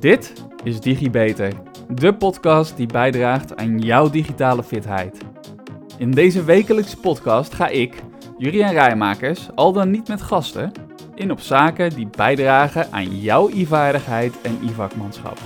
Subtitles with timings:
[0.00, 0.32] Dit
[0.64, 1.52] is DigiBeter,
[1.88, 5.18] de podcast die bijdraagt aan jouw digitale fitheid.
[5.96, 8.02] In deze wekelijkse podcast ga ik,
[8.36, 10.72] Jurian Rijmakers, al dan niet met gasten,
[11.14, 15.38] in op zaken die bijdragen aan jouw i-vaardigheid en i-vakmanschap.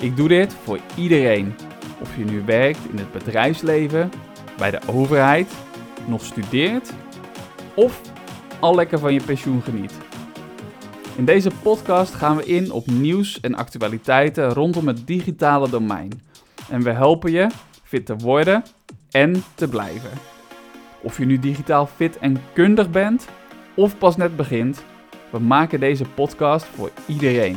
[0.00, 1.54] Ik doe dit voor iedereen,
[2.00, 4.10] of je nu werkt in het bedrijfsleven,
[4.56, 5.52] bij de overheid,
[6.06, 6.92] nog studeert
[7.74, 8.00] of
[8.60, 10.05] al lekker van je pensioen geniet.
[11.16, 16.22] In deze podcast gaan we in op nieuws en actualiteiten rondom het digitale domein.
[16.70, 17.46] En we helpen je
[17.82, 18.64] fit te worden
[19.10, 20.10] en te blijven.
[21.02, 23.28] Of je nu digitaal fit en kundig bent
[23.74, 24.84] of pas net begint,
[25.30, 27.56] we maken deze podcast voor iedereen.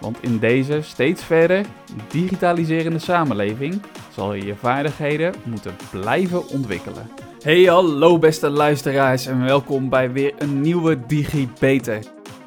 [0.00, 1.66] Want in deze steeds verder
[2.08, 3.82] digitaliserende samenleving
[4.12, 7.10] zal je je vaardigheden moeten blijven ontwikkelen.
[7.42, 11.98] Hey hallo beste luisteraars en welkom bij weer een nieuwe DigiBeter.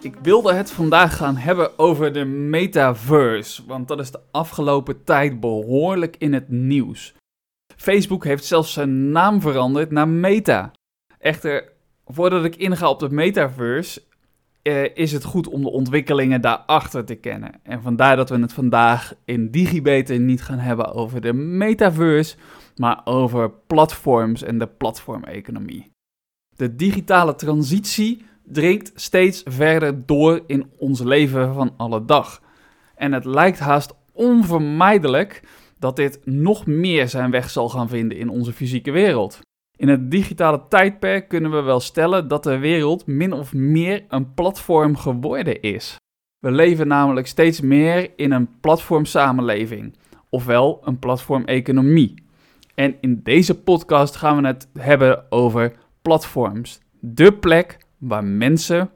[0.07, 5.39] Ik wilde het vandaag gaan hebben over de metaverse, want dat is de afgelopen tijd
[5.39, 7.15] behoorlijk in het nieuws.
[7.75, 10.71] Facebook heeft zelfs zijn naam veranderd naar Meta.
[11.19, 11.71] Echter,
[12.05, 14.03] voordat ik inga op de metaverse,
[14.61, 17.59] eh, is het goed om de ontwikkelingen daarachter te kennen.
[17.63, 22.35] En vandaar dat we het vandaag in DigiBeter niet gaan hebben over de metaverse,
[22.75, 25.91] maar over platforms en de platformeconomie.
[26.55, 32.41] De digitale transitie dringt steeds verder door in ons leven van alle dag.
[32.95, 35.41] En het lijkt haast onvermijdelijk
[35.79, 39.39] dat dit nog meer zijn weg zal gaan vinden in onze fysieke wereld.
[39.75, 44.33] In het digitale tijdperk kunnen we wel stellen dat de wereld min of meer een
[44.33, 45.95] platform geworden is.
[46.39, 49.97] We leven namelijk steeds meer in een platformsamenleving,
[50.29, 52.13] ofwel een platformeconomie.
[52.75, 56.79] En in deze podcast gaan we het hebben over platforms.
[56.99, 58.89] De plek waar mensen,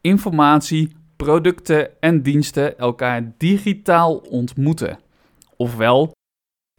[0.00, 4.98] informatie, producten en diensten elkaar digitaal ontmoeten.
[5.56, 6.12] Ofwel,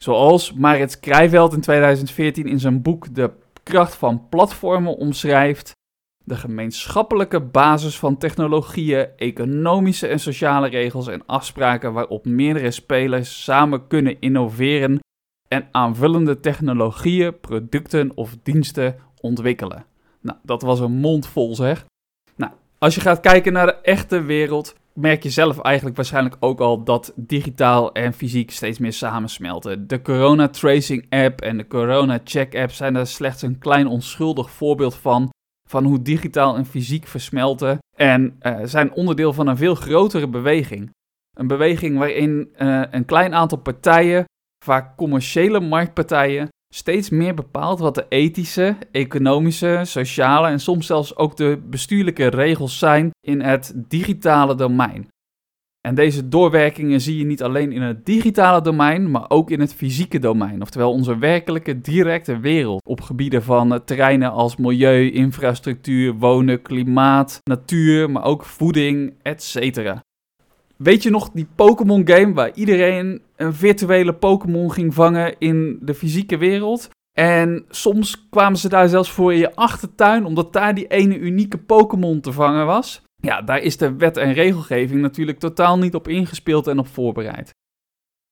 [0.01, 3.31] zoals Marit Krijveld in 2014 in zijn boek De
[3.63, 5.71] kracht van platformen omschrijft,
[6.23, 13.87] de gemeenschappelijke basis van technologieën, economische en sociale regels en afspraken waarop meerdere spelers samen
[13.87, 14.99] kunnen innoveren
[15.47, 19.85] en aanvullende technologieën, producten of diensten ontwikkelen.
[20.21, 21.85] Nou, dat was een mond vol zeg.
[22.35, 26.59] Nou, als je gaat kijken naar de echte wereld, merk je zelf eigenlijk waarschijnlijk ook
[26.59, 29.87] al dat digitaal en fysiek steeds meer samensmelten.
[29.87, 34.49] De Corona Tracing App en de Corona Check App zijn er slechts een klein onschuldig
[34.49, 35.29] voorbeeld van.
[35.69, 37.77] Van hoe digitaal en fysiek versmelten.
[37.95, 40.89] En uh, zijn onderdeel van een veel grotere beweging.
[41.37, 44.25] Een beweging waarin uh, een klein aantal partijen,
[44.65, 51.37] vaak commerciële marktpartijen, steeds meer bepaalt wat de ethische, economische, sociale en soms zelfs ook
[51.37, 55.07] de bestuurlijke regels zijn in het digitale domein.
[55.87, 59.73] En deze doorwerkingen zie je niet alleen in het digitale domein, maar ook in het
[59.73, 66.61] fysieke domein, oftewel onze werkelijke directe wereld op gebieden van terreinen als milieu, infrastructuur, wonen,
[66.61, 69.55] klimaat, natuur, maar ook voeding, etc.
[70.83, 75.93] Weet je nog die Pokémon game waar iedereen een virtuele Pokémon ging vangen in de
[75.93, 76.89] fysieke wereld?
[77.17, 81.57] En soms kwamen ze daar zelfs voor in je achtertuin, omdat daar die ene unieke
[81.57, 83.01] Pokémon te vangen was.
[83.15, 87.53] Ja, daar is de wet en regelgeving natuurlijk totaal niet op ingespeeld en op voorbereid.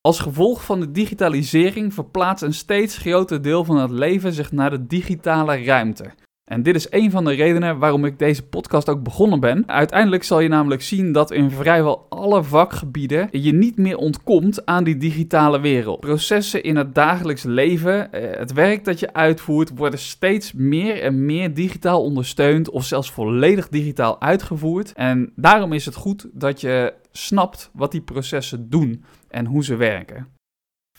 [0.02, 4.70] Als gevolg van de digitalisering verplaatst een steeds groter deel van het leven zich naar
[4.70, 6.14] de digitale ruimte.
[6.48, 9.64] En dit is een van de redenen waarom ik deze podcast ook begonnen ben.
[9.66, 14.84] Uiteindelijk zal je namelijk zien dat in vrijwel alle vakgebieden je niet meer ontkomt aan
[14.84, 16.00] die digitale wereld.
[16.00, 21.26] Processen in het dagelijks leven, eh, het werk dat je uitvoert, worden steeds meer en
[21.26, 24.94] meer digitaal ondersteund of zelfs volledig digitaal uitgevoerd.
[24.94, 29.76] En daarom is het goed dat je snapt wat die processen doen en hoe ze
[29.76, 30.37] werken.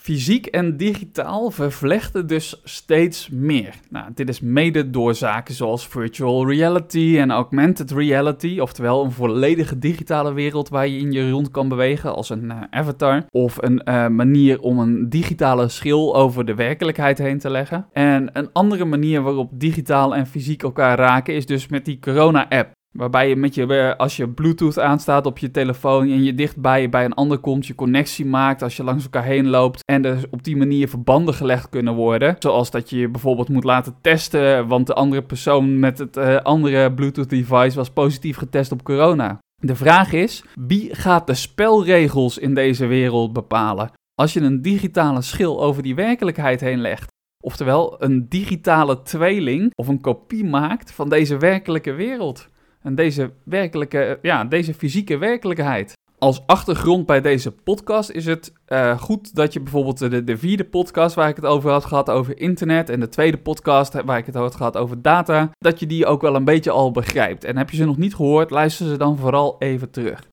[0.09, 3.75] Fysiek en digitaal vervlechten dus steeds meer.
[3.91, 9.79] Nou, dit is mede door zaken zoals virtual reality en augmented reality, oftewel een volledige
[9.79, 13.83] digitale wereld waar je in je rond kan bewegen als een uh, avatar, of een
[13.85, 17.87] uh, manier om een digitale schil over de werkelijkheid heen te leggen.
[17.93, 22.78] En een andere manier waarop digitaal en fysiek elkaar raken is dus met die corona-app.
[22.97, 26.89] Waarbij je met je, eh, als je Bluetooth aanstaat op je telefoon en je dichtbij
[26.89, 29.81] bij een ander komt, je connectie maakt als je langs elkaar heen loopt.
[29.85, 32.37] En er op die manier verbanden gelegd kunnen worden.
[32.39, 36.37] Zoals dat je je bijvoorbeeld moet laten testen, want de andere persoon met het uh,
[36.37, 39.39] andere Bluetooth device was positief getest op corona.
[39.63, 43.91] De vraag is, wie gaat de spelregels in deze wereld bepalen?
[44.15, 47.13] Als je een digitale schil over die werkelijkheid heen legt,
[47.45, 52.49] oftewel een digitale tweeling of een kopie maakt van deze werkelijke wereld.
[52.89, 55.93] En deze werkelijke, ja, deze fysieke werkelijkheid.
[56.19, 60.65] Als achtergrond bij deze podcast is het uh, goed dat je bijvoorbeeld de, de, vierde
[60.65, 64.27] podcast waar ik het over had gehad over internet en de tweede podcast waar ik
[64.27, 67.45] het over had gehad over data, dat je die ook wel een beetje al begrijpt.
[67.45, 70.29] En heb je ze nog niet gehoord, luister ze dan vooral even terug.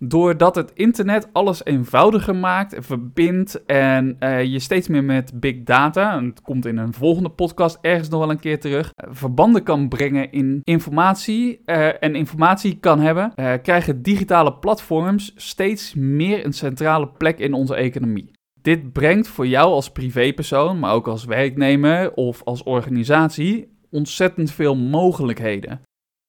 [0.00, 6.16] Doordat het internet alles eenvoudiger maakt, verbindt en uh, je steeds meer met big data,
[6.16, 9.62] en het komt in een volgende podcast ergens nog wel een keer terug, uh, verbanden
[9.62, 16.52] kan brengen in informatie uh, en informatie kan hebben, krijgen digitale platforms steeds meer een
[16.52, 18.30] centrale plek in onze economie.
[18.62, 24.76] Dit brengt voor jou als privépersoon, maar ook als werknemer of als organisatie ontzettend veel
[24.76, 25.80] mogelijkheden.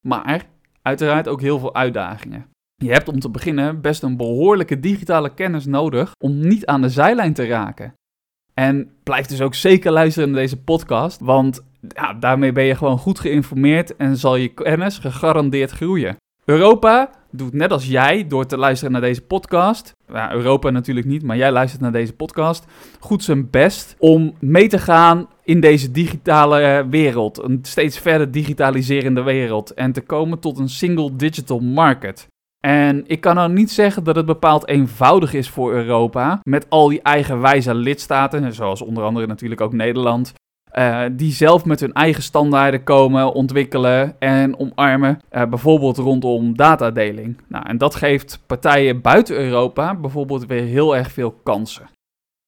[0.07, 0.45] Maar
[0.81, 2.45] uiteraard ook heel veel uitdagingen.
[2.81, 6.89] Je hebt om te beginnen best een behoorlijke digitale kennis nodig om niet aan de
[6.89, 7.93] zijlijn te raken.
[8.53, 12.97] En blijf dus ook zeker luisteren naar deze podcast, want ja, daarmee ben je gewoon
[12.97, 16.15] goed geïnformeerd en zal je kennis gegarandeerd groeien.
[16.45, 19.93] Europa doet net als jij door te luisteren naar deze podcast.
[20.31, 22.65] Europa natuurlijk niet, maar jij luistert naar deze podcast.
[22.99, 27.43] Goed zijn best om mee te gaan in deze digitale wereld.
[27.43, 29.73] Een steeds verder digitaliserende wereld.
[29.73, 32.27] En te komen tot een single digital market.
[32.59, 36.87] En ik kan nou niet zeggen dat het bepaald eenvoudig is voor Europa, met al
[36.87, 40.33] die eigenwijze lidstaten, zoals onder andere natuurlijk ook Nederland,
[40.77, 47.41] uh, die zelf met hun eigen standaarden komen, ontwikkelen en omarmen, uh, bijvoorbeeld rondom datadeling.
[47.47, 51.89] Nou, en dat geeft partijen buiten Europa bijvoorbeeld weer heel erg veel kansen.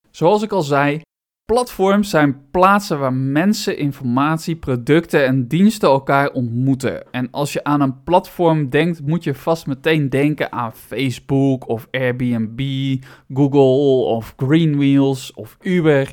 [0.10, 1.02] Zoals ik al zei,
[1.52, 7.12] Platforms zijn plaatsen waar mensen, informatie, producten en diensten elkaar ontmoeten.
[7.12, 11.88] En als je aan een platform denkt, moet je vast meteen denken aan Facebook of
[11.92, 12.62] Airbnb,
[13.34, 16.12] Google of Greenwheels of Uber.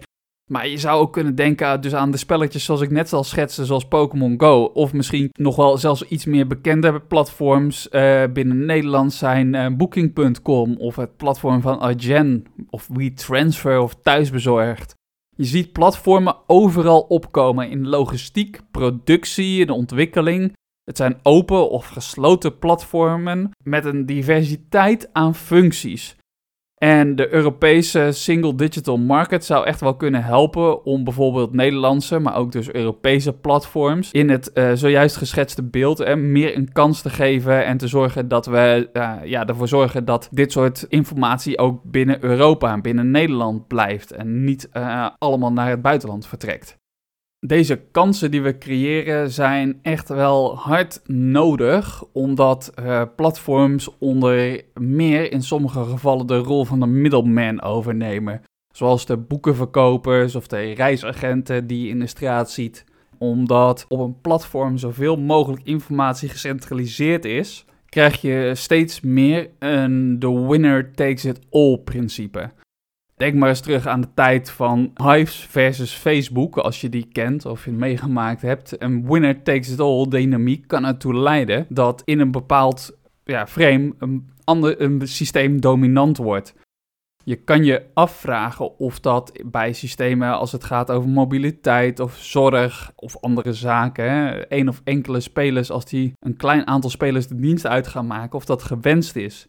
[0.51, 3.65] Maar je zou ook kunnen denken dus aan de spelletjes zoals ik net al schetste,
[3.65, 4.63] zoals Pokémon Go.
[4.65, 10.77] Of misschien nog wel zelfs iets meer bekende platforms uh, binnen Nederland zijn uh, Booking.com
[10.77, 14.97] of het platform van Agen of WeTransfer of Thuisbezorgd.
[15.41, 20.53] Je ziet platformen overal opkomen in logistiek, productie en ontwikkeling.
[20.85, 26.17] Het zijn open of gesloten platformen met een diversiteit aan functies.
[26.79, 32.37] En de Europese Single Digital Market zou echt wel kunnen helpen om bijvoorbeeld Nederlandse, maar
[32.37, 37.11] ook dus Europese platforms in het uh, zojuist geschetste beeld uh, meer een kans te
[37.11, 41.83] geven en te zorgen dat we uh, ja, ervoor zorgen dat dit soort informatie ook
[41.85, 44.69] binnen Europa, binnen Nederland blijft en niet
[45.19, 46.79] allemaal naar het buitenland vertrekt.
[47.47, 55.33] Deze kansen die we creëren zijn echt wel hard nodig, omdat uh, platforms onder meer
[55.33, 58.43] in sommige gevallen de rol van de middleman overnemen.
[58.75, 62.85] Zoals de boekenverkopers of de reisagenten die je in de straat ziet.
[63.19, 70.47] Omdat op een platform zoveel mogelijk informatie gecentraliseerd is, krijg je steeds meer een the
[70.47, 72.51] winner takes it all principe.
[73.19, 77.47] Denk maar eens terug aan de tijd van Hives versus Facebook, als je die kent
[77.47, 78.83] of je meegemaakt hebt.
[78.83, 83.95] Een winner takes it all dynamiek kan ertoe leiden dat in een bepaald ja, frame
[83.99, 86.55] een, ander, een systeem dominant wordt.
[87.25, 92.93] Je kan je afvragen of dat bij systemen als het gaat over mobiliteit of zorg
[92.95, 97.67] of andere zaken, één of enkele spelers, als die een klein aantal spelers de dienst
[97.67, 99.49] uit gaan maken, of dat gewenst is.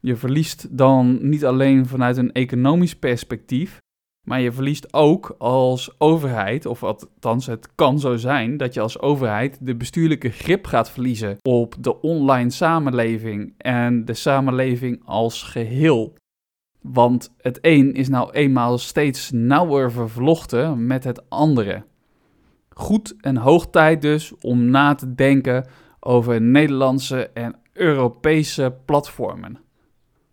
[0.00, 3.78] Je verliest dan niet alleen vanuit een economisch perspectief,
[4.26, 9.00] maar je verliest ook als overheid, of althans het kan zo zijn, dat je als
[9.00, 16.14] overheid de bestuurlijke grip gaat verliezen op de online samenleving en de samenleving als geheel.
[16.80, 21.84] Want het een is nou eenmaal steeds nauwer vervlochten met het andere.
[22.68, 25.66] Goed en hoog tijd dus om na te denken
[26.00, 29.58] over Nederlandse en Europese platformen.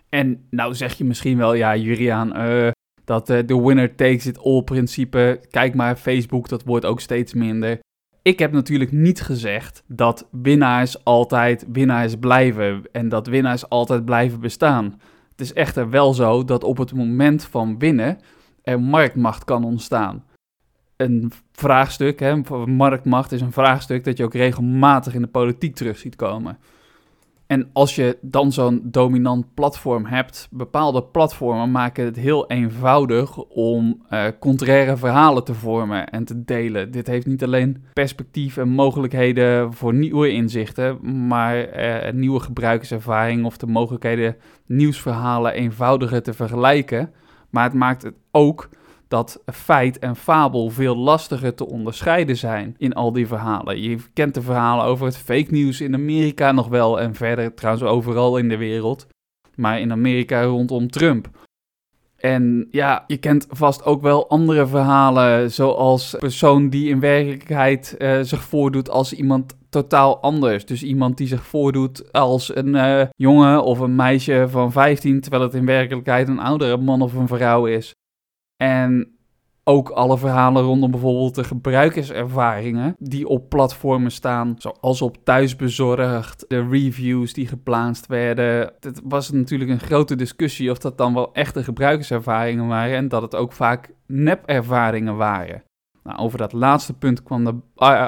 [0.10, 2.68] En nou zeg je misschien wel, ja, Juriaan, uh,
[3.04, 5.42] dat uh, de winner takes it all principe.
[5.50, 7.80] Kijk maar, Facebook, dat wordt ook steeds minder.
[8.22, 14.40] Ik heb natuurlijk niet gezegd dat winnaars altijd winnaars blijven en dat winnaars altijd blijven
[14.40, 15.00] bestaan.
[15.32, 18.20] Het is echter wel zo dat op het moment van winnen
[18.64, 20.24] er marktmacht kan ontstaan.
[20.96, 22.36] Een vraagstuk, hè,
[22.66, 26.58] marktmacht is een vraagstuk dat je ook regelmatig in de politiek terug ziet komen.
[27.48, 34.06] En als je dan zo'n dominant platform hebt, bepaalde platformen maken het heel eenvoudig om
[34.10, 36.92] uh, contraire verhalen te vormen en te delen.
[36.92, 43.58] Dit heeft niet alleen perspectief en mogelijkheden voor nieuwe inzichten, maar uh, nieuwe gebruikerservaring of
[43.58, 44.36] de mogelijkheden
[44.66, 47.12] nieuwsverhalen eenvoudiger te vergelijken.
[47.50, 48.70] Maar het maakt het ook
[49.08, 53.82] dat feit en fabel veel lastiger te onderscheiden zijn in al die verhalen.
[53.82, 57.86] Je kent de verhalen over het fake nieuws in Amerika nog wel en verder trouwens
[57.86, 59.08] overal in de wereld.
[59.56, 61.30] maar in Amerika rondom Trump.
[62.18, 67.96] En ja, je kent vast ook wel andere verhalen, zoals een persoon die in werkelijkheid
[67.98, 70.66] uh, zich voordoet als iemand totaal anders.
[70.66, 75.44] Dus iemand die zich voordoet als een uh, jongen of een meisje van 15, terwijl
[75.44, 77.96] het in werkelijkheid een oudere man of een vrouw is.
[78.58, 79.18] En
[79.64, 86.68] ook alle verhalen rondom bijvoorbeeld de gebruikerservaringen die op platformen staan, zoals op thuisbezorgd, de
[86.68, 88.74] reviews die geplaatst werden.
[88.80, 93.22] Het was natuurlijk een grote discussie of dat dan wel echte gebruikerservaringen waren en dat
[93.22, 95.64] het ook vaak nep-ervaringen waren.
[96.08, 97.56] Nou, over dat laatste punt kwam de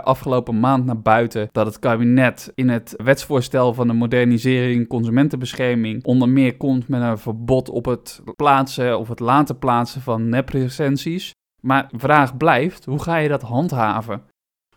[0.01, 6.29] afgelopen maand naar buiten dat het kabinet in het wetsvoorstel van de modernisering consumentenbescherming onder
[6.29, 11.32] meer komt met een verbod op het plaatsen of het laten plaatsen van neprecensies.
[11.62, 14.22] Maar vraag blijft, hoe ga je dat handhaven?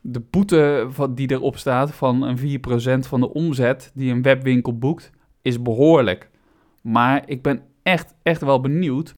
[0.01, 2.39] De boete die erop staat van een
[3.05, 5.11] 4% van de omzet die een webwinkel boekt,
[5.43, 6.31] is behoorlijk.
[6.81, 9.15] Maar ik ben echt, echt wel benieuwd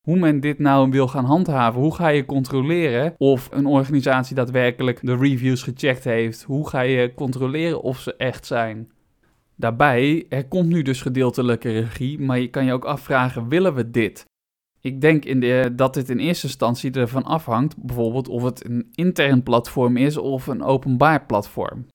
[0.00, 1.80] hoe men dit nou wil gaan handhaven.
[1.80, 6.42] Hoe ga je controleren of een organisatie daadwerkelijk de reviews gecheckt heeft?
[6.42, 8.90] Hoe ga je controleren of ze echt zijn?
[9.56, 13.90] Daarbij, er komt nu dus gedeeltelijke regie, maar je kan je ook afvragen, willen we
[13.90, 14.24] dit?
[14.80, 18.88] Ik denk in de, dat dit in eerste instantie ervan afhangt, bijvoorbeeld of het een
[18.94, 21.86] intern platform is of een openbaar platform.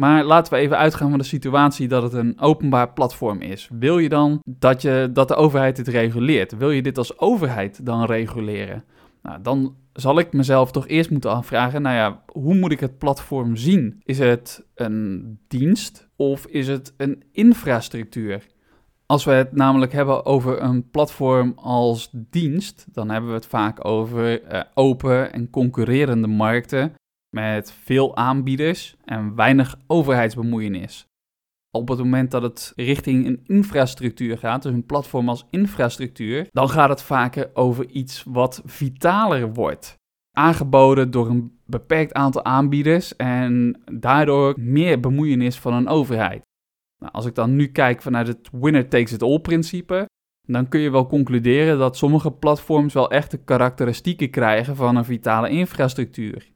[0.00, 3.68] Maar laten we even uitgaan van de situatie dat het een openbaar platform is.
[3.72, 6.56] Wil je dan dat, je, dat de overheid dit reguleert?
[6.56, 8.84] Wil je dit als overheid dan reguleren?
[9.22, 12.98] Nou, dan zal ik mezelf toch eerst moeten afvragen, nou ja, hoe moet ik het
[12.98, 14.00] platform zien?
[14.04, 18.46] Is het een dienst of is het een infrastructuur?
[19.06, 23.84] Als we het namelijk hebben over een platform als dienst, dan hebben we het vaak
[23.84, 26.92] over uh, open en concurrerende markten
[27.30, 31.04] met veel aanbieders en weinig overheidsbemoeienis.
[31.70, 36.68] Op het moment dat het richting een infrastructuur gaat, dus een platform als infrastructuur, dan
[36.68, 39.94] gaat het vaker over iets wat vitaler wordt.
[40.36, 46.42] Aangeboden door een beperkt aantal aanbieders en daardoor meer bemoeienis van een overheid.
[46.98, 50.08] Nou, als ik dan nu kijk vanuit het winner takes it all principe,
[50.46, 55.04] dan kun je wel concluderen dat sommige platforms wel echt de karakteristieken krijgen van een
[55.04, 56.52] vitale infrastructuur.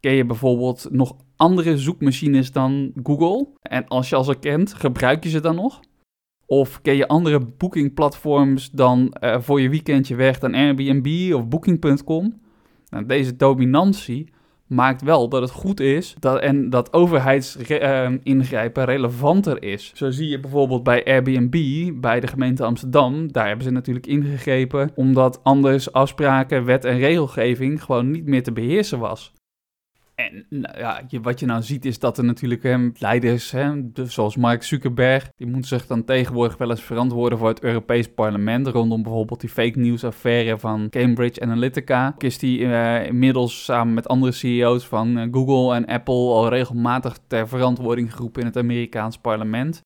[0.00, 3.46] Ken je bijvoorbeeld nog andere zoekmachines dan Google?
[3.62, 5.80] En als je al ze kent, gebruik je ze dan nog?
[6.46, 12.40] Of ken je andere boekingplatforms dan uh, voor je weekendje weg dan Airbnb of Booking.com?
[12.88, 14.32] Nou, deze dominantie
[14.66, 19.92] maakt wel dat het goed is dat, en dat overheidsingrijpen uh, relevanter is.
[19.94, 24.90] Zo zie je bijvoorbeeld bij Airbnb, bij de gemeente Amsterdam, daar hebben ze natuurlijk ingegrepen
[24.94, 29.32] omdat anders afspraken, wet en regelgeving gewoon niet meer te beheersen was.
[30.18, 35.30] En nou wat je nou ziet is dat er natuurlijk leiders, hè, zoals Mark Zuckerberg,
[35.36, 38.66] die moeten zich dan tegenwoordig wel eens verantwoorden voor het Europees Parlement.
[38.66, 42.14] Rondom bijvoorbeeld die fake news affaire van Cambridge Analytica.
[42.18, 47.18] Is die uh, inmiddels samen met andere CEO's van uh, Google en Apple al regelmatig
[47.26, 49.80] ter verantwoording geroepen in het Amerikaans parlement.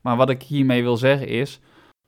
[0.00, 1.60] Maar wat ik hiermee wil zeggen is,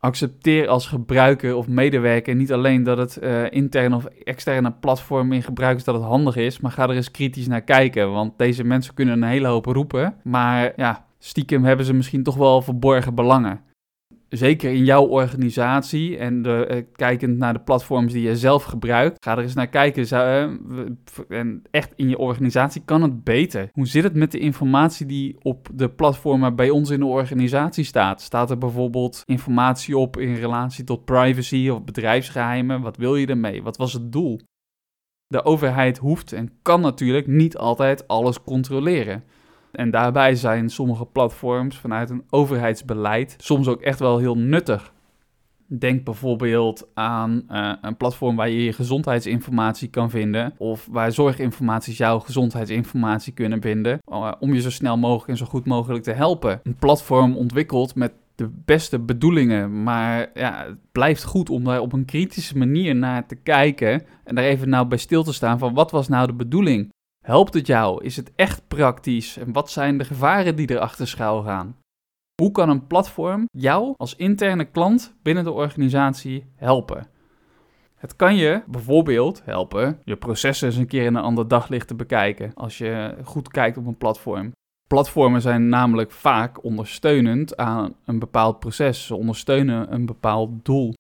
[0.05, 5.43] accepteer als gebruiker of medewerker niet alleen dat het uh, interne of externe platform in
[5.43, 8.13] gebruik is dat het handig is, maar ga er eens kritisch naar kijken.
[8.13, 12.37] Want deze mensen kunnen een hele hoop roepen, maar ja, stiekem hebben ze misschien toch
[12.37, 13.61] wel verborgen belangen
[14.33, 19.25] zeker in jouw organisatie en de, uh, kijkend naar de platforms die je zelf gebruikt,
[19.25, 20.07] ga er eens naar kijken.
[20.07, 23.69] Zou, uh, en echt in je organisatie kan het beter.
[23.73, 27.85] Hoe zit het met de informatie die op de platformen bij ons in de organisatie
[27.85, 28.21] staat?
[28.23, 32.81] Staat er bijvoorbeeld informatie op in relatie tot privacy of bedrijfsgeheimen?
[32.81, 33.63] Wat wil je ermee?
[33.63, 34.41] Wat was het doel?
[35.27, 39.25] De overheid hoeft en kan natuurlijk niet altijd alles controleren.
[39.73, 44.93] En daarbij zijn sommige platforms vanuit een overheidsbeleid soms ook echt wel heel nuttig.
[45.67, 50.55] Denk bijvoorbeeld aan uh, een platform waar je je gezondheidsinformatie kan vinden.
[50.59, 53.99] Of waar zorginformaties jouw gezondheidsinformatie kunnen vinden.
[54.13, 56.61] Uh, om je zo snel mogelijk en zo goed mogelijk te helpen.
[56.63, 59.83] Een platform ontwikkeld met de beste bedoelingen.
[59.83, 64.03] Maar ja, het blijft goed om daar op een kritische manier naar te kijken.
[64.25, 66.91] En daar even nou bij stil te staan van wat was nou de bedoeling?
[67.23, 68.05] Helpt het jou?
[68.05, 69.37] Is het echt praktisch?
[69.37, 71.77] En wat zijn de gevaren die erachter schuil gaan?
[72.43, 77.07] Hoe kan een platform jou als interne klant binnen de organisatie helpen?
[77.95, 81.95] Het kan je bijvoorbeeld helpen je processen eens een keer in een ander daglicht te
[81.95, 84.53] bekijken als je goed kijkt op een platform.
[84.89, 89.07] Platformen zijn namelijk vaak ondersteunend aan een bepaald proces.
[89.07, 90.95] Ze ondersteunen een bepaald doel.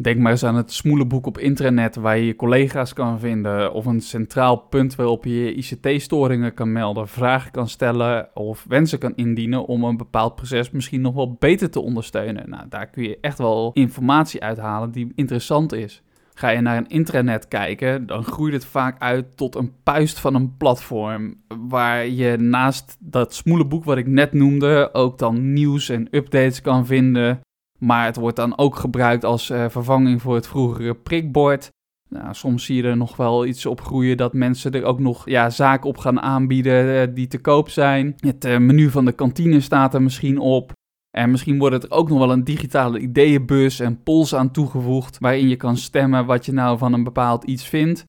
[0.00, 3.86] Denk maar eens aan het smoelenboek op internet waar je je collega's kan vinden, of
[3.86, 9.12] een centraal punt waarop je je ICT-storingen kan melden, vragen kan stellen of wensen kan
[9.16, 12.50] indienen om een bepaald proces misschien nog wel beter te ondersteunen.
[12.50, 16.02] Nou, daar kun je echt wel informatie uithalen die interessant is.
[16.34, 20.34] Ga je naar een intranet kijken, dan groeit het vaak uit tot een puist van
[20.34, 21.34] een platform.
[21.68, 26.86] Waar je naast dat smoelenboek wat ik net noemde, ook dan nieuws en updates kan
[26.86, 27.40] vinden.
[27.78, 31.70] Maar het wordt dan ook gebruikt als uh, vervanging voor het vroegere prikbord.
[32.08, 35.28] Nou, soms zie je er nog wel iets op groeien dat mensen er ook nog
[35.28, 38.14] ja, zaken op gaan aanbieden uh, die te koop zijn.
[38.16, 40.72] Het uh, menu van de kantine staat er misschien op.
[41.10, 45.48] En misschien wordt er ook nog wel een digitale ideeënbus en polls aan toegevoegd, waarin
[45.48, 48.04] je kan stemmen wat je nou van een bepaald iets vindt.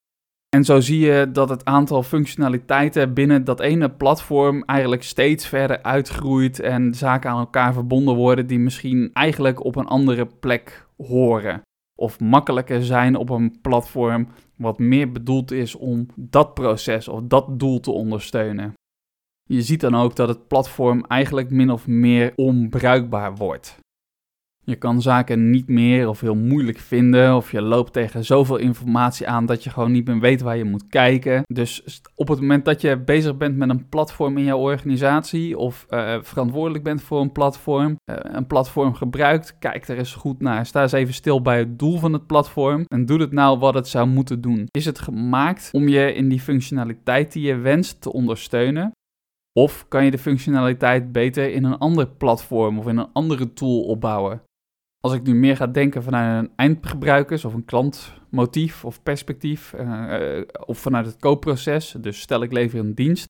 [0.49, 5.83] En zo zie je dat het aantal functionaliteiten binnen dat ene platform eigenlijk steeds verder
[5.83, 11.61] uitgroeit en zaken aan elkaar verbonden worden die misschien eigenlijk op een andere plek horen.
[11.95, 17.59] Of makkelijker zijn op een platform wat meer bedoeld is om dat proces of dat
[17.59, 18.73] doel te ondersteunen.
[19.43, 23.79] Je ziet dan ook dat het platform eigenlijk min of meer onbruikbaar wordt.
[24.69, 29.27] Je kan zaken niet meer of heel moeilijk vinden, of je loopt tegen zoveel informatie
[29.27, 31.43] aan dat je gewoon niet meer weet waar je moet kijken.
[31.53, 35.85] Dus op het moment dat je bezig bent met een platform in jouw organisatie of
[35.89, 40.65] uh, verantwoordelijk bent voor een platform, uh, een platform gebruikt, kijk er eens goed naar.
[40.65, 43.73] Sta eens even stil bij het doel van het platform en doe het nou wat
[43.73, 44.67] het zou moeten doen.
[44.71, 48.91] Is het gemaakt om je in die functionaliteit die je wenst te ondersteunen?
[49.53, 53.81] Of kan je de functionaliteit beter in een ander platform of in een andere tool
[53.81, 54.41] opbouwen?
[55.01, 60.41] Als ik nu meer ga denken vanuit een eindgebruikers of een klantmotief of perspectief, uh,
[60.65, 63.27] of vanuit het koopproces, dus stel ik lever een dienst,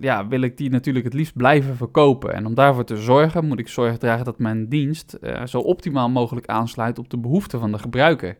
[0.00, 2.34] ja, wil ik die natuurlijk het liefst blijven verkopen.
[2.34, 6.10] En om daarvoor te zorgen, moet ik zorg dragen dat mijn dienst uh, zo optimaal
[6.10, 8.36] mogelijk aansluit op de behoeften van de gebruiker.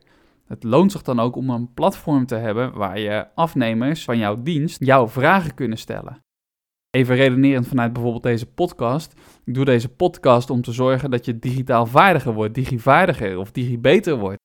[0.47, 4.41] Het loont zich dan ook om een platform te hebben waar je afnemers van jouw
[4.41, 6.24] dienst jouw vragen kunnen stellen.
[6.95, 9.13] Even redenerend vanuit bijvoorbeeld deze podcast.
[9.43, 14.17] Ik doe deze podcast om te zorgen dat je digitaal vaardiger wordt, digivaardiger of digibeter
[14.17, 14.37] wordt.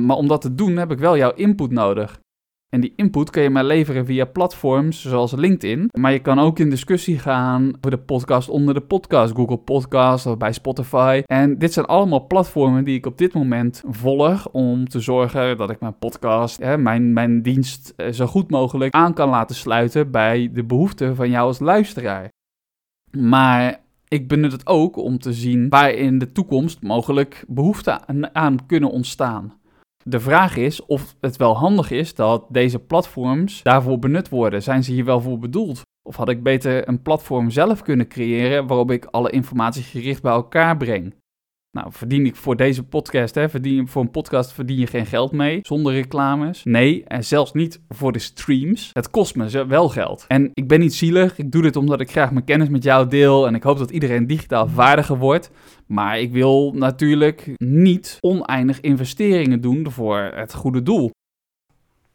[0.00, 2.20] Maar om dat te doen heb ik wel jouw input nodig.
[2.74, 5.88] En die input kun je maar leveren via platforms zoals LinkedIn.
[5.98, 9.34] Maar je kan ook in discussie gaan over de podcast onder de podcast.
[9.34, 11.22] Google Podcast of bij Spotify.
[11.26, 14.48] En dit zijn allemaal platformen die ik op dit moment volg.
[14.48, 18.94] Om te zorgen dat ik mijn podcast, hè, mijn, mijn dienst eh, zo goed mogelijk
[18.94, 22.28] aan kan laten sluiten bij de behoeften van jou als luisteraar.
[23.10, 28.66] Maar ik benut het ook om te zien waar in de toekomst mogelijk behoeften aan
[28.66, 29.62] kunnen ontstaan.
[30.06, 34.62] De vraag is of het wel handig is dat deze platforms daarvoor benut worden.
[34.62, 35.82] Zijn ze hier wel voor bedoeld?
[36.02, 40.32] Of had ik beter een platform zelf kunnen creëren waarop ik alle informatie gericht bij
[40.32, 41.14] elkaar breng?
[41.74, 45.32] Nou, verdien ik voor deze podcast, hè, verdien, voor een podcast verdien je geen geld
[45.32, 46.64] mee, zonder reclames.
[46.64, 48.90] Nee, en zelfs niet voor de streams.
[48.92, 50.24] Het kost me wel geld.
[50.28, 53.08] En ik ben niet zielig, ik doe dit omdat ik graag mijn kennis met jou
[53.08, 55.50] deel en ik hoop dat iedereen digitaal vaardiger wordt.
[55.86, 61.10] Maar ik wil natuurlijk niet oneindig investeringen doen voor het goede doel.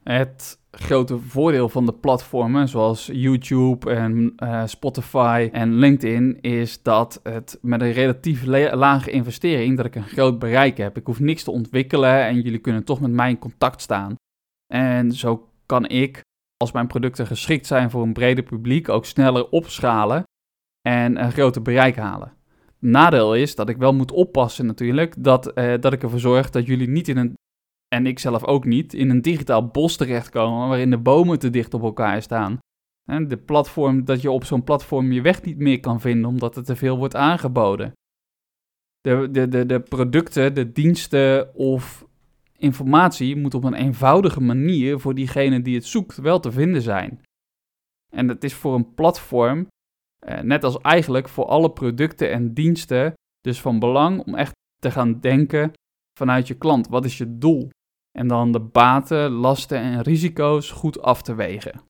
[0.04, 7.19] Het grote voordeel van de platformen zoals YouTube en uh, Spotify en LinkedIn is dat
[7.23, 10.97] het met een relatief lage investering dat ik een groot bereik heb.
[10.97, 14.15] Ik hoef niks te ontwikkelen en jullie kunnen toch met mij in contact staan.
[14.73, 16.21] En zo kan ik,
[16.58, 20.23] als mijn producten geschikt zijn voor een breder publiek, ook sneller opschalen
[20.82, 22.34] en een groter bereik halen.
[22.79, 26.65] Nadeel is dat ik wel moet oppassen natuurlijk, dat, uh, dat ik ervoor zorg dat
[26.65, 27.34] jullie niet in een
[27.89, 31.73] en ik zelf ook niet, in een digitaal bos terechtkomen waarin de bomen te dicht
[31.73, 32.60] op elkaar staan.
[33.28, 36.63] De platform, dat je op zo'n platform je weg niet meer kan vinden omdat er
[36.63, 37.91] te veel wordt aangeboden.
[39.02, 42.08] De, de, de, de producten, de diensten of
[42.58, 47.21] informatie moet op een eenvoudige manier voor diegene die het zoekt wel te vinden zijn.
[48.10, 49.67] En het is voor een platform,
[50.19, 54.91] eh, net als eigenlijk voor alle producten en diensten, dus van belang om echt te
[54.91, 55.71] gaan denken
[56.17, 56.88] vanuit je klant.
[56.88, 57.69] Wat is je doel?
[58.12, 61.82] En dan de baten, lasten en risico's goed af te wegen.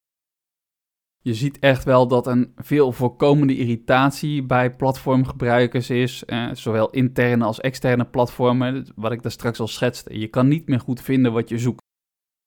[1.21, 7.43] Je ziet echt wel dat een veel voorkomende irritatie bij platformgebruikers is, eh, zowel interne
[7.45, 10.19] als externe platformen, wat ik daar straks al schetste.
[10.19, 11.82] Je kan niet meer goed vinden wat je zoekt.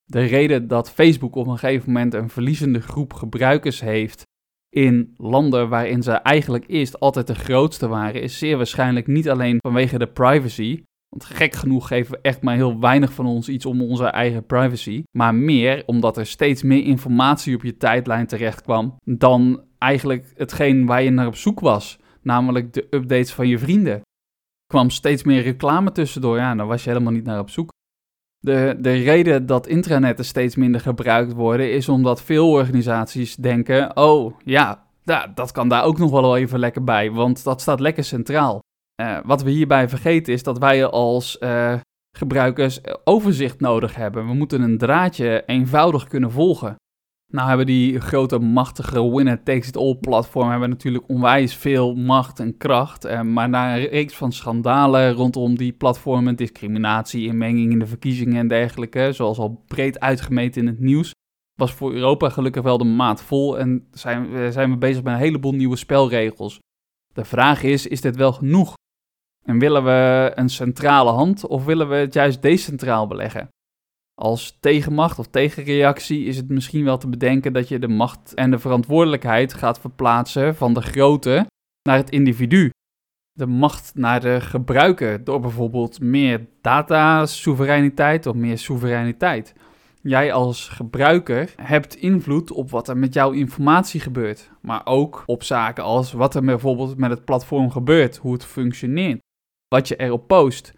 [0.04, 4.24] De reden dat Facebook op een gegeven moment een verliezende groep gebruikers heeft
[4.68, 9.58] in landen waarin ze eigenlijk eerst altijd de grootste waren, is zeer waarschijnlijk niet alleen
[9.60, 10.82] vanwege de privacy,
[11.12, 14.46] want gek genoeg geven we echt maar heel weinig van ons iets om onze eigen
[14.46, 15.02] privacy.
[15.16, 20.86] Maar meer omdat er steeds meer informatie op je tijdlijn terecht kwam dan eigenlijk hetgeen
[20.86, 21.98] waar je naar op zoek was.
[22.22, 24.00] Namelijk de updates van je vrienden.
[24.66, 26.36] kwam steeds meer reclame tussendoor.
[26.36, 27.70] Ja, daar was je helemaal niet naar op zoek.
[28.38, 34.34] De, de reden dat intranetten steeds minder gebruikt worden, is omdat veel organisaties denken: oh
[34.44, 34.86] ja,
[35.34, 38.60] dat kan daar ook nog wel even lekker bij, want dat staat lekker centraal.
[39.00, 41.74] Uh, wat we hierbij vergeten is dat wij als uh,
[42.16, 44.26] gebruikers overzicht nodig hebben.
[44.26, 46.76] We moeten een draadje eenvoudig kunnen volgen.
[47.32, 52.40] Nou hebben die grote machtige winner takes it all platform hebben natuurlijk onwijs veel macht
[52.40, 53.04] en kracht.
[53.04, 58.36] Eh, maar na een reeks van schandalen rondom die platformen, discriminatie, inmenging in de verkiezingen
[58.36, 61.10] en dergelijke, zoals al breed uitgemeten in het nieuws,
[61.58, 65.18] was voor Europa gelukkig wel de maat vol en zijn, zijn we bezig met een
[65.18, 66.58] heleboel nieuwe spelregels.
[67.14, 68.74] De vraag is, is dit wel genoeg?
[69.42, 73.48] En willen we een centrale hand of willen we het juist decentraal beleggen?
[74.14, 78.50] Als tegenmacht of tegenreactie is het misschien wel te bedenken dat je de macht en
[78.50, 81.46] de verantwoordelijkheid gaat verplaatsen van de grote
[81.82, 82.70] naar het individu.
[83.32, 89.54] De macht naar de gebruiker door bijvoorbeeld meer data-soevereiniteit of meer soevereiniteit.
[90.02, 95.42] Jij als gebruiker hebt invloed op wat er met jouw informatie gebeurt, maar ook op
[95.42, 99.20] zaken als wat er bijvoorbeeld met het platform gebeurt, hoe het functioneert,
[99.72, 100.74] wat je erop post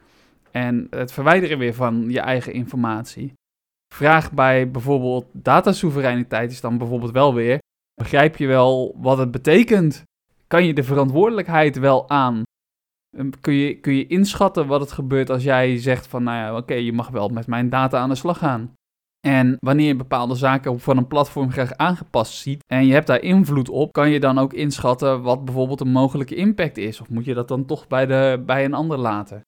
[0.50, 3.32] en het verwijderen weer van je eigen informatie.
[3.94, 7.58] Vraag bij bijvoorbeeld datasoevereiniteit is dan bijvoorbeeld wel weer:
[7.94, 10.02] begrijp je wel wat het betekent?
[10.46, 12.42] Kan je de verantwoordelijkheid wel aan?
[13.16, 16.56] Ehm, kun je, kun je inschatten wat het gebeurt als jij zegt van, nou ja,
[16.56, 18.74] oké, je mag wel met mijn data aan de slag gaan.
[19.26, 23.22] En wanneer je bepaalde zaken van een platform graag aangepast ziet en je hebt daar
[23.22, 27.00] invloed op, kan je dan ook inschatten wat bijvoorbeeld een mogelijke impact is?
[27.00, 29.40] Of moet je dat dan toch bij, de, bij een ander laten?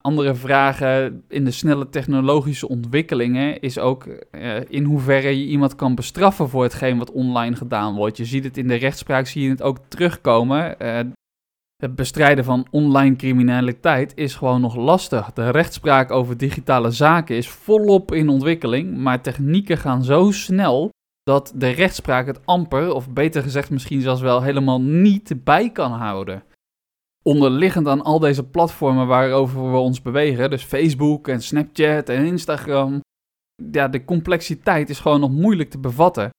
[0.00, 5.94] Andere vragen in de snelle technologische ontwikkelingen is ook uh, in hoeverre je iemand kan
[5.94, 8.16] bestraffen voor hetgeen wat online gedaan wordt.
[8.16, 10.76] Je ziet het in de rechtspraak, zie je het ook terugkomen.
[10.82, 10.98] Uh,
[11.84, 15.32] het bestrijden van online criminaliteit is gewoon nog lastig.
[15.32, 20.88] De rechtspraak over digitale zaken is volop in ontwikkeling, maar technieken gaan zo snel
[21.22, 25.92] dat de rechtspraak het amper, of beter gezegd misschien zelfs wel helemaal niet bij kan
[25.92, 26.42] houden
[27.24, 33.00] onderliggend aan al deze platformen waarover we ons bewegen, dus Facebook en Snapchat en Instagram,
[33.72, 36.30] ja, de complexiteit is gewoon nog moeilijk te bevatten.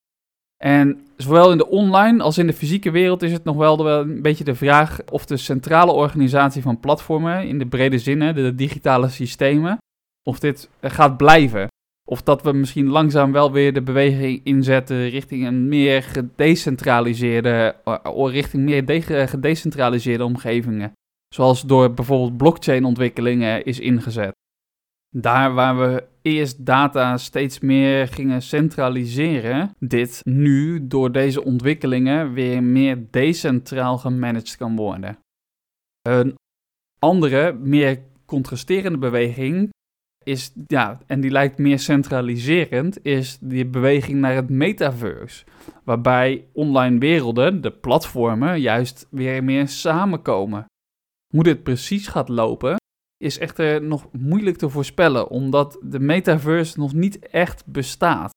[0.63, 4.21] En zowel in de online als in de fysieke wereld is het nog wel een
[4.21, 9.09] beetje de vraag of de centrale organisatie van platformen, in de brede zin, de digitale
[9.09, 9.77] systemen,
[10.23, 11.67] of dit gaat blijven.
[12.07, 17.75] Of dat we misschien langzaam wel weer de beweging inzetten richting een meer gedecentraliseerde,
[18.13, 20.91] richting meer gedecentraliseerde omgevingen.
[21.33, 24.33] Zoals door bijvoorbeeld blockchain-ontwikkelingen is ingezet.
[25.17, 32.63] Daar waar we eerst data steeds meer gingen centraliseren, dit nu door deze ontwikkelingen weer
[32.63, 35.17] meer decentraal gemanaged kan worden.
[36.01, 36.35] Een
[36.99, 39.69] andere, meer contrasterende beweging
[40.23, 45.45] is, ja, en die lijkt meer centraliserend, is die beweging naar het metaverse.
[45.83, 50.65] Waarbij online werelden, de platformen, juist weer meer samenkomen.
[51.33, 52.75] Hoe dit precies gaat lopen,
[53.17, 58.33] is echter nog moeilijk te voorspellen, omdat de metaverse nog niet echt bestaat.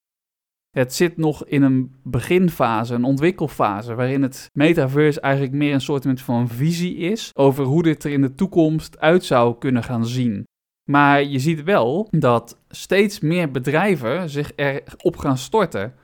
[0.71, 6.21] Het zit nog in een beginfase, een ontwikkelfase, waarin het metaverse eigenlijk meer een soort
[6.21, 10.45] van visie is over hoe dit er in de toekomst uit zou kunnen gaan zien.
[10.91, 15.95] Maar je ziet wel dat steeds meer bedrijven zich erop gaan storten.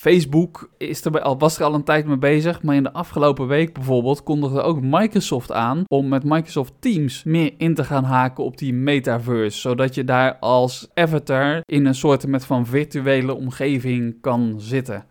[0.00, 3.46] Facebook is er al, was er al een tijd mee bezig, maar in de afgelopen
[3.46, 8.44] week bijvoorbeeld kondigde ook Microsoft aan om met Microsoft Teams meer in te gaan haken
[8.44, 14.20] op die metaverse, zodat je daar als avatar in een soort met van virtuele omgeving
[14.20, 15.04] kan zitten.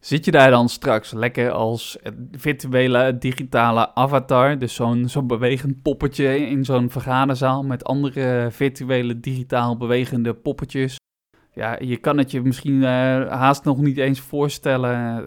[0.00, 1.98] Zit je daar dan straks lekker als
[2.32, 9.76] virtuele digitale avatar, dus zo'n zo'n bewegend poppetje in zo'n vergaderzaal met andere virtuele digitaal
[9.76, 10.96] bewegende poppetjes?
[11.58, 12.88] Ja, je kan het je misschien uh,
[13.28, 15.24] haast nog niet eens voorstellen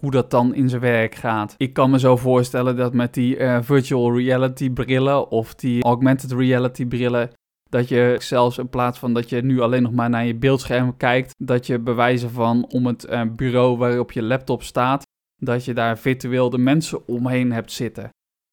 [0.00, 1.54] hoe dat dan in zijn werk gaat.
[1.56, 6.32] Ik kan me zo voorstellen dat met die uh, virtual reality brillen of die augmented
[6.32, 7.30] reality brillen
[7.68, 10.96] dat je zelfs in plaats van dat je nu alleen nog maar naar je beeldscherm
[10.96, 15.02] kijkt, dat je bewijzen van om het bureau waarop je laptop staat,
[15.36, 18.10] dat je daar virtueel de mensen omheen hebt zitten.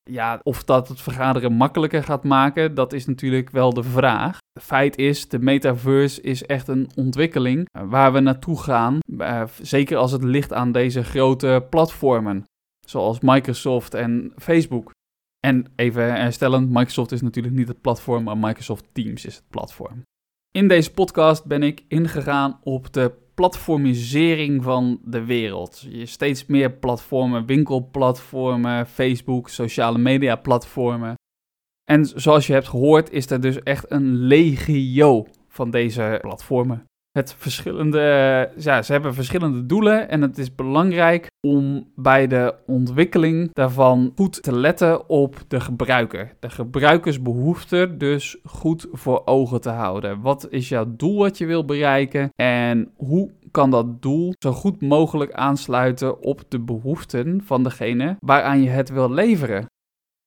[0.10, 4.38] Ja, of dat het vergaderen makkelijker gaat maken, dat is natuurlijk wel de vraag.
[4.62, 8.98] Feit is, de metaverse is echt een ontwikkeling waar we naartoe gaan.
[9.08, 12.44] Uh, zeker als het ligt aan deze grote platformen,
[12.88, 14.92] zoals Microsoft en Facebook.
[15.40, 20.02] En even herstellend, Microsoft is natuurlijk niet het platform, maar Microsoft Teams is het platform.
[20.52, 25.86] In deze podcast ben ik ingegaan op de platformisering van de wereld.
[25.90, 31.14] Je steeds meer platformen, winkelplatformen, Facebook, sociale media platformen.
[31.84, 36.86] En zoals je hebt gehoord, is er dus echt een legio van deze platformen.
[37.12, 38.00] Het verschillende,
[38.58, 44.44] ja, ze hebben verschillende doelen en het is belangrijk om bij de ontwikkeling daarvan goed
[44.44, 46.36] te letten op de gebruiker.
[46.40, 50.22] De gebruikersbehoeften dus goed voor ogen te houden.
[50.22, 54.82] Wat is jouw doel wat je wil bereiken en hoe kan dat doel zo goed
[54.82, 59.66] mogelijk aansluiten op de behoeften van degene waaraan je het wil leveren.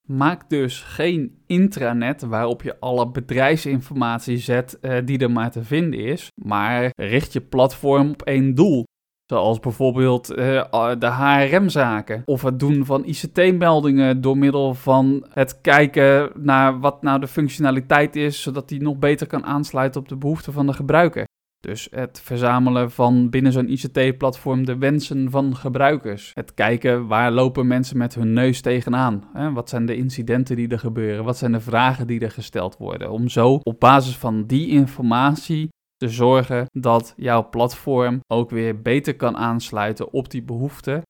[0.08, 6.00] Maak dus geen intranet waarop je alle bedrijfsinformatie zet uh, die er maar te vinden
[6.00, 8.84] is, maar richt je platform op één doel.
[9.26, 10.64] Zoals bijvoorbeeld uh,
[10.98, 12.22] de HRM-zaken.
[12.24, 18.16] Of het doen van ICT-meldingen door middel van het kijken naar wat nou de functionaliteit
[18.16, 21.24] is, zodat die nog beter kan aansluiten op de behoeften van de gebruiker.
[21.62, 26.30] Dus het verzamelen van binnen zo'n ICT-platform de wensen van gebruikers.
[26.34, 29.28] Het kijken waar lopen mensen met hun neus tegenaan.
[29.32, 29.52] Hè?
[29.52, 31.24] Wat zijn de incidenten die er gebeuren?
[31.24, 33.10] Wat zijn de vragen die er gesteld worden?
[33.10, 39.16] Om zo op basis van die informatie te zorgen dat jouw platform ook weer beter
[39.16, 41.02] kan aansluiten op die behoeften.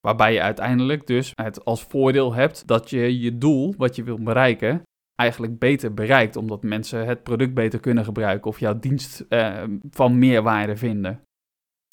[0.00, 4.24] Waarbij je uiteindelijk dus het als voordeel hebt dat je je doel, wat je wilt
[4.24, 4.82] bereiken,
[5.20, 10.18] eigenlijk beter bereikt, omdat mensen het product beter kunnen gebruiken of jouw dienst uh, van
[10.18, 11.20] meerwaarde vinden.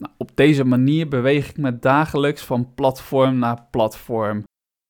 [0.01, 4.43] Nou, op deze manier beweeg ik me dagelijks van platform naar platform.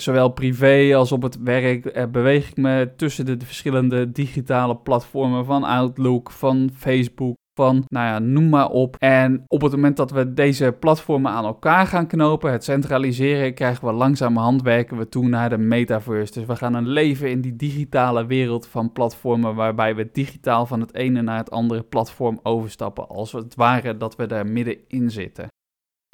[0.04, 5.46] Zowel privé als op het werk uh, beweeg ik me tussen de verschillende digitale platformen
[5.46, 8.96] van Outlook, van Facebook, van, nou ja, noem maar op.
[9.00, 13.88] En op het moment dat we deze platformen aan elkaar gaan knopen, het centraliseren, krijgen
[13.88, 16.34] we langzamerhand werken we toe naar de metaverse.
[16.34, 20.80] Dus we gaan een leven in die digitale wereld van platformen, waarbij we digitaal van
[20.82, 25.48] het ene naar het andere platform overstappen, als het ware dat we daar middenin zitten.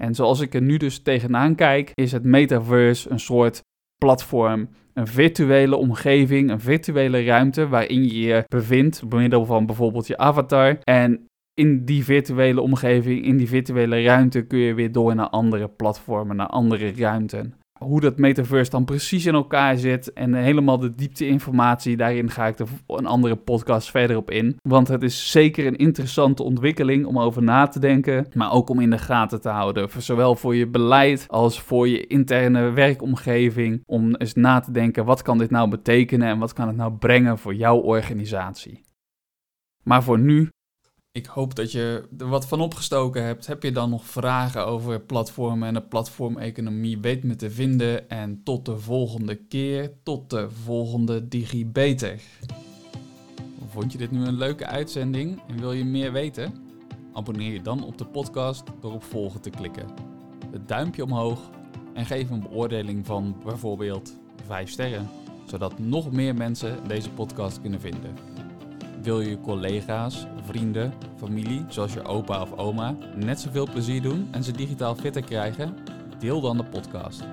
[0.01, 3.61] En zoals ik er nu dus tegenaan kijk, is het metaverse een soort
[3.97, 10.07] platform een virtuele omgeving, een virtuele ruimte waarin je je bevindt door middel van bijvoorbeeld
[10.07, 10.77] je avatar.
[10.83, 15.67] En in die virtuele omgeving, in die virtuele ruimte, kun je weer door naar andere
[15.67, 17.53] platformen, naar andere ruimten.
[17.79, 22.59] Hoe dat metaverse dan precies in elkaar zit en helemaal de diepte-informatie, daarin ga ik
[22.59, 24.57] er een andere podcast verder op in.
[24.61, 28.79] Want het is zeker een interessante ontwikkeling om over na te denken, maar ook om
[28.79, 29.89] in de gaten te houden.
[29.97, 33.81] Zowel voor je beleid als voor je interne werkomgeving.
[33.85, 36.93] Om eens na te denken, wat kan dit nou betekenen en wat kan het nou
[36.93, 38.81] brengen voor jouw organisatie.
[39.83, 40.49] Maar voor nu
[41.13, 43.47] ik hoop dat je er wat van opgestoken hebt.
[43.47, 46.99] Heb je dan nog vragen over platformen en de platformeconomie?
[46.99, 48.09] Weet me te vinden.
[48.09, 49.91] En tot de volgende keer.
[50.03, 52.21] Tot de volgende DigiBeter.
[53.69, 56.53] Vond je dit nu een leuke uitzending en wil je meer weten?
[57.13, 59.85] Abonneer je dan op de podcast door op volgen te klikken.
[60.51, 61.49] Het duimpje omhoog
[61.93, 64.13] en geef een beoordeling van bijvoorbeeld
[64.45, 65.09] 5 sterren,
[65.45, 68.32] zodat nog meer mensen deze podcast kunnen vinden.
[69.03, 74.43] Wil je collega's, vrienden, familie, zoals je opa of oma, net zoveel plezier doen en
[74.43, 75.77] ze digitaal fitter krijgen?
[76.19, 77.23] Deel dan de podcast.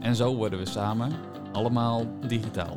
[0.00, 1.12] En zo worden we samen
[1.52, 2.76] allemaal digitaal.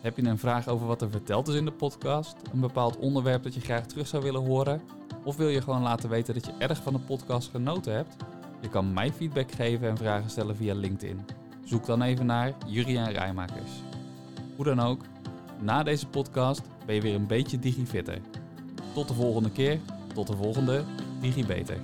[0.00, 2.36] Heb je een vraag over wat er verteld is in de podcast?
[2.52, 4.82] Een bepaald onderwerp dat je graag terug zou willen horen?
[5.24, 8.16] Of wil je gewoon laten weten dat je erg van de podcast genoten hebt?
[8.60, 11.20] Je kan mij feedback geven en vragen stellen via LinkedIn.
[11.64, 13.70] Zoek dan even naar Juriaan Rijmakers.
[14.56, 15.00] Hoe dan ook,
[15.60, 18.18] na deze podcast ben je weer een beetje digifitter.
[18.94, 19.78] Tot de volgende keer,
[20.14, 20.84] tot de volgende
[21.20, 21.76] DigiBeter.